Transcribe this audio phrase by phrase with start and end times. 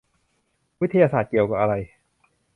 [0.81, 1.73] วิทยาศาสตร์เกี่ยวอะไร?